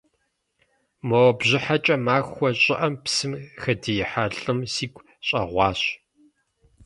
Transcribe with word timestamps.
Мо 1.07 1.21
бжьыхьэкӏэ 1.37 1.95
махуэ 2.05 2.49
щӏыӏэм 2.61 2.93
псым 3.03 3.33
хэдиихьа 3.61 4.25
лӏым 4.37 4.59
сигу 4.73 5.01
щӏэгъуащ. 5.27 5.81